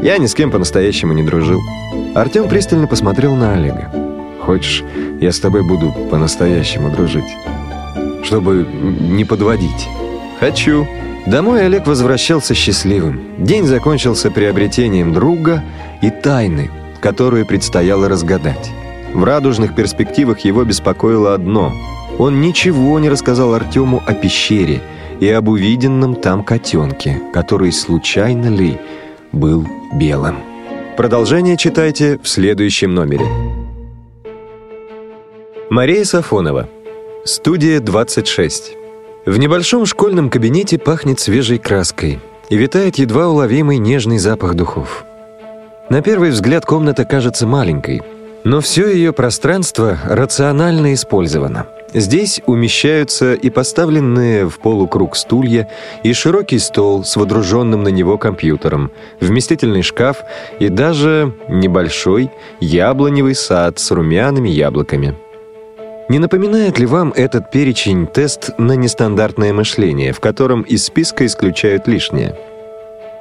[0.05, 1.59] Я ни с кем по-настоящему не дружил.
[2.15, 3.91] Артем пристально посмотрел на Олега.
[4.41, 4.85] Хочешь,
[5.21, 7.37] я с тобой буду по-настоящему дружить?
[8.23, 8.65] Чтобы
[9.01, 9.89] не подводить.
[10.39, 10.87] Хочу.
[11.27, 13.45] Домой Олег возвращался счастливым.
[13.45, 15.65] День закончился приобретением друга
[16.01, 16.71] и тайны,
[17.01, 18.71] которую предстояло разгадать.
[19.13, 21.73] В радужных перспективах его беспокоило одно.
[22.19, 24.81] Он ничего не рассказал Артему о пещере
[25.19, 28.79] и об увиденном там котенке, который случайно ли
[29.33, 30.37] был белым.
[30.97, 33.27] Продолжение читайте в следующем номере.
[35.71, 36.69] Мария Сафонова.
[37.25, 38.86] Студия 26.
[39.27, 45.05] В небольшом школьном кабинете пахнет свежей краской и витает едва уловимый нежный запах духов.
[45.91, 48.03] На первый взгляд комната кажется маленькой,
[48.45, 51.67] но все ее пространство рационально использовано.
[51.93, 55.69] Здесь умещаются и поставленные в полукруг стулья,
[56.05, 60.19] и широкий стол с водруженным на него компьютером, вместительный шкаф
[60.61, 65.17] и даже небольшой яблоневый сад с румяными яблоками.
[66.09, 71.89] Не напоминает ли вам этот перечень тест на нестандартное мышление, в котором из списка исключают
[71.89, 72.37] лишнее?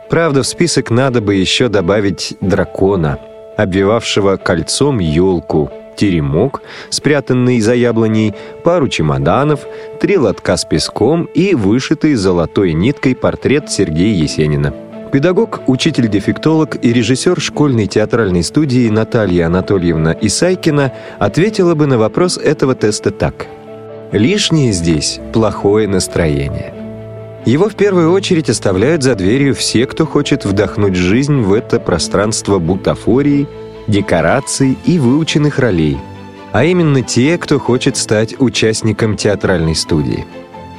[0.07, 3.17] Правда, в список надо бы еще добавить дракона,
[3.57, 6.61] обвивавшего кольцом елку, теремок,
[6.91, 9.61] спрятанный за яблоней, пару чемоданов,
[9.99, 14.73] три лотка с песком и вышитый золотой ниткой портрет Сергея Есенина.
[15.11, 22.75] Педагог, учитель-дефектолог и режиссер школьной театральной студии Наталья Анатольевна Исайкина ответила бы на вопрос этого
[22.75, 23.47] теста так.
[24.11, 26.73] Лишнее здесь– плохое настроение.
[27.45, 32.59] Его в первую очередь оставляют за дверью все, кто хочет вдохнуть жизнь в это пространство
[32.59, 33.47] бутафории,
[33.87, 35.97] декораций и выученных ролей,
[36.51, 40.25] а именно те, кто хочет стать участником театральной студии–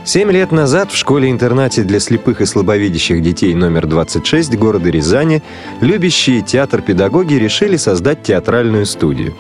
[0.07, 5.43] Семь лет назад в школе-интернате для слепых и слабовидящих детей номер 26 города Рязани
[5.81, 9.35] любящие театр педагоги решили создать театральную студию.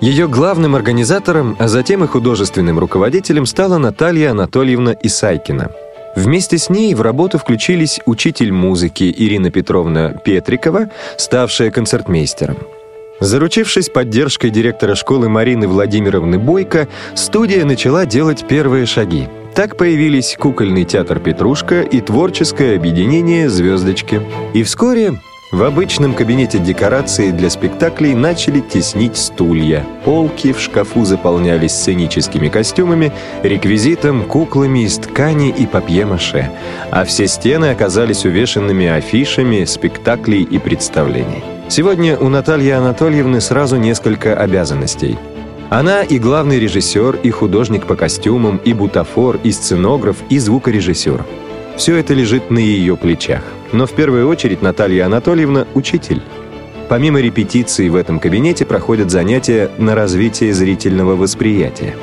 [0.00, 5.70] Ее главным организатором, а затем и художественным руководителем стала Наталья Анатольевна Исайкина.
[6.16, 12.56] Вместе с ней в работу включились учитель музыки Ирина Петровна Петрикова, ставшая концертмейстером.
[13.20, 20.84] Заручившись поддержкой директора школы Марины Владимировны Бойко, студия начала делать первые шаги– так появились кукольный
[20.84, 24.20] театр «Петрушка» и творческое объединение «Звездочки».
[24.52, 25.20] И вскоре
[25.52, 29.86] в обычном кабинете декорации для спектаклей начали теснить стулья.
[30.04, 33.12] Полки в шкафу заполнялись сценическими костюмами,
[33.44, 36.50] реквизитом, куклами из ткани и папье-маше,
[36.90, 41.44] а все стены оказались увешанными афишами спектаклей и представлений.
[41.68, 45.16] Сегодня у Натальи Анатольевны сразу несколько обязанностей–
[45.70, 51.24] она и главный режиссер, и художник по костюмам, и бутафор, и сценограф, и звукорежиссер.
[51.76, 53.42] Все это лежит на ее плечах.
[53.72, 56.22] Но в первую очередь Наталья Анатольевна– учитель.
[56.88, 61.96] Помимо репетиций в этом кабинете проходят занятия на развитие зрительного восприятия.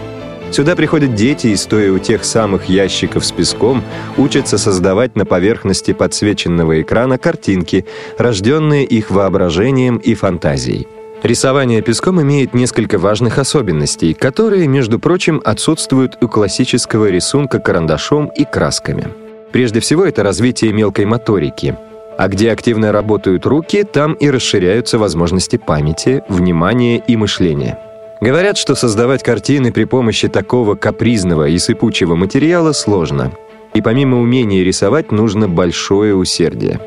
[0.51, 3.83] Сюда приходят дети и, стоя у тех самых ящиков с песком,
[4.17, 7.85] учатся создавать на поверхности подсвеченного экрана картинки,
[8.17, 10.87] рожденные их воображением и фантазией.
[11.23, 18.43] Рисование песком имеет несколько важных особенностей, которые, между прочим, отсутствуют у классического рисунка карандашом и
[18.43, 19.07] красками.
[19.51, 21.77] Прежде всего, это развитие мелкой моторики.
[22.17, 27.77] А где активно работают руки, там и расширяются возможности памяти, внимания и мышления.
[28.19, 33.31] Говорят, что создавать картины при помощи такого капризного и сыпучего материала сложно.
[33.75, 36.79] И помимо умения рисовать нужно большое усердие.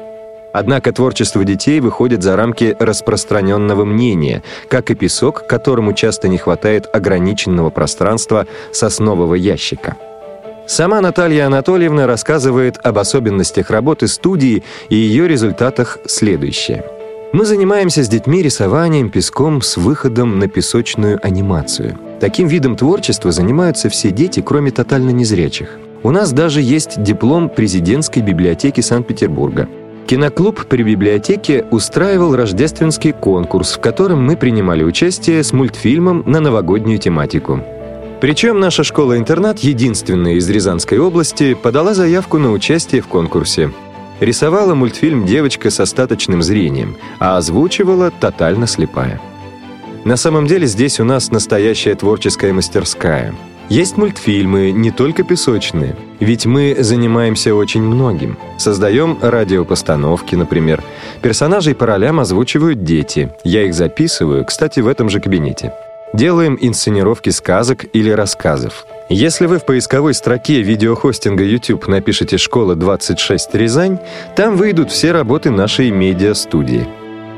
[0.54, 6.88] Однако творчество детей выходит за рамки распространенного мнения, как и песок, которому часто не хватает
[6.92, 9.96] ограниченного пространства соснового ящика.
[10.68, 16.84] Сама Наталья Анатольевна рассказывает об особенностях работы студии и ее результатах следующее.
[17.32, 21.98] Мы занимаемся с детьми рисованием песком с выходом на песочную анимацию.
[22.20, 25.80] Таким видом творчества занимаются все дети, кроме тотально незрячих.
[26.04, 29.68] У нас даже есть диплом президентской библиотеки Санкт-Петербурга.
[30.06, 36.98] Киноклуб при библиотеке устраивал рождественский конкурс, в котором мы принимали участие с мультфильмом на новогоднюю
[36.98, 37.62] тематику.
[38.20, 43.72] Причем наша школа-интернат, единственная из Рязанской области, подала заявку на участие в конкурсе.
[44.20, 49.20] Рисовала мультфильм девочка с остаточным зрением, а озвучивала тотально слепая.
[50.04, 53.34] На самом деле здесь у нас настоящая творческая мастерская–
[53.68, 55.96] есть мультфильмы, не только песочные.
[56.20, 58.36] Ведь мы занимаемся очень многим.
[58.58, 60.82] Создаем радиопостановки, например.
[61.22, 63.30] Персонажей по ролям озвучивают дети.
[63.42, 65.72] Я их записываю, кстати, в этом же кабинете.
[66.12, 68.86] Делаем инсценировки сказок или рассказов.
[69.08, 73.98] Если вы в поисковой строке видеохостинга YouTube напишите «Школа 26 Рязань»,
[74.36, 76.86] там выйдут все работы нашей медиа-студии.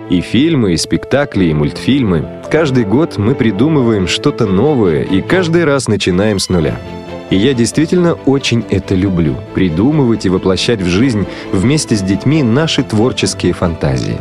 [0.08, 2.28] И фильмы, и спектакли, и мультфильмы.
[2.50, 6.78] Каждый год мы придумываем что-то новое и каждый раз начинаем с нуля.
[7.30, 12.84] И я действительно очень это люблю– придумывать и воплощать в жизнь вместе с детьми наши
[12.84, 14.18] творческие фантазии.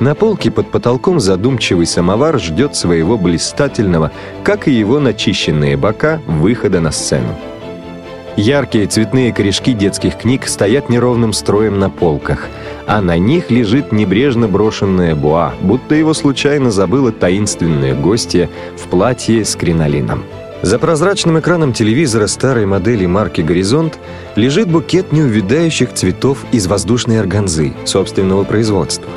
[0.00, 4.12] На полке под потолком задумчивый самовар ждет своего блистательного,
[4.44, 7.36] как и его начищенные бока, выхода на сцену.
[8.38, 12.46] Яркие цветные корешки детских книг стоят неровным строем на полках,
[12.86, 19.44] а на них лежит небрежно брошенное буа, будто его случайно забыла таинственная гостья в платье
[19.44, 20.22] с кринолином.
[20.62, 23.98] За прозрачным экраном телевизора старой модели марки «Горизонт»
[24.36, 29.10] лежит букет неувядающих цветов из воздушной органзы собственного производства.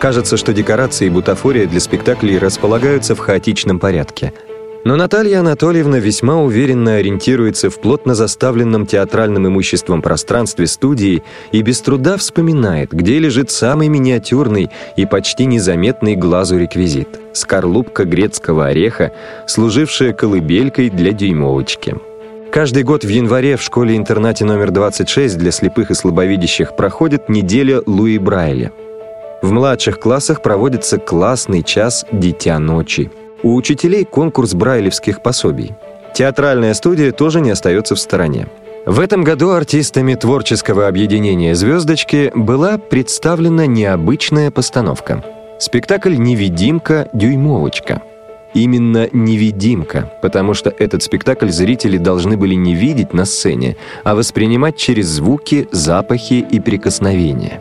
[0.00, 4.32] Кажется, что декорации и бутафория для спектаклей располагаются в хаотичном порядке–
[4.84, 11.22] но Наталья Анатольевна весьма уверенно ориентируется в плотно заставленном театральным имуществом пространстве студии
[11.52, 18.66] и без труда вспоминает, где лежит самый миниатюрный и почти незаметный глазу реквизит– скорлупка грецкого
[18.66, 19.12] ореха,
[19.46, 21.96] служившая колыбелькой для дюймовочки.
[22.50, 28.18] Каждый год в январе в школе-интернате номер 26 для слепых и слабовидящих проходит неделя Луи
[28.18, 28.72] Брайля.
[29.42, 33.10] В младших классах проводится классный час «Дитя ночи».
[33.42, 35.74] У учителей конкурс брайлевских пособий.
[36.12, 38.48] Театральная студия тоже не остается в стороне.
[38.84, 45.22] В этом году артистами творческого объединения «Звездочки» была представлена необычная постановка.
[45.60, 48.02] Спектакль «Невидимка-дюймовочка».
[48.54, 54.76] Именно «Невидимка», потому что этот спектакль зрители должны были не видеть на сцене, а воспринимать
[54.76, 57.60] через звуки, запахи и прикосновения.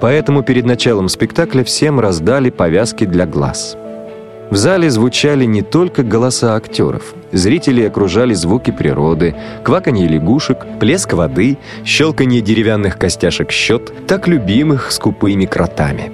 [0.00, 3.76] Поэтому перед началом спектакля всем раздали повязки для глаз–
[4.50, 7.14] в зале звучали не только голоса актеров.
[7.32, 9.34] Зрители окружали звуки природы,
[9.64, 16.12] кваканье лягушек, плеск воды, щелканье деревянных костяшек счет, так любимых скупыми кротами.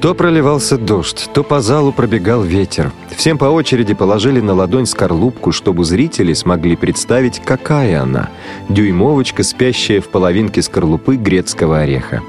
[0.00, 2.90] То проливался дождь, то по залу пробегал ветер.
[3.14, 8.30] Всем по очереди положили на ладонь скорлупку, чтобы зрители смогли представить, какая она–
[8.70, 12.22] дюймовочка, спящая в половинке скорлупы грецкого ореха.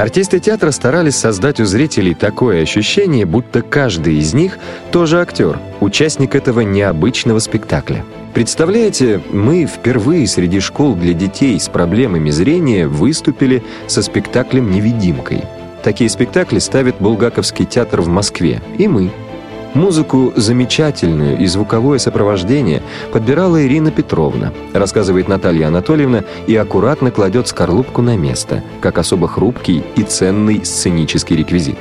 [0.00, 4.58] Артисты театра старались создать у зрителей такое ощущение, будто каждый из них
[4.92, 8.02] тоже актер, участник этого необычного спектакля.
[8.32, 15.42] Представляете, мы впервые среди школ для детей с проблемами зрения выступили со спектаклем «Невидимкой».
[15.82, 19.10] Такие спектакли ставит Булгаковский театр в Москве, и мы–
[19.74, 28.02] Музыку замечательную и звуковое сопровождение подбирала Ирина Петровна, рассказывает Наталья Анатольевна и аккуратно кладет скорлупку
[28.02, 31.76] на место, как особо хрупкий и ценный сценический реквизит.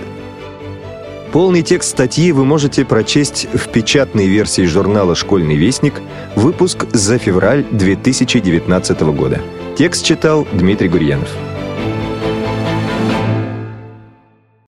[1.31, 5.95] Полный текст статьи вы можете прочесть в печатной версии журнала «Школьный вестник»,
[6.35, 9.39] выпуск за февраль 2019 года.
[9.77, 11.29] Текст читал Дмитрий Гурьянов.